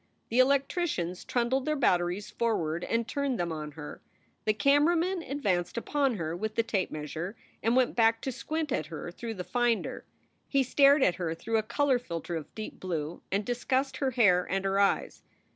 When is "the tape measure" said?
6.55-7.35